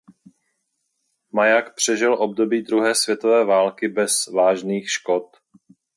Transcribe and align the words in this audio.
Maják 1.31 1.73
přežil 1.75 2.21
období 2.23 2.61
druhé 2.61 2.95
světové 2.95 3.45
války 3.45 3.87
bez 3.87 4.27
vážných 4.27 4.89
škod. 4.89 5.37